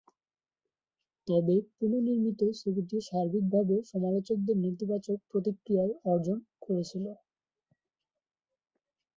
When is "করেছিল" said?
6.65-7.05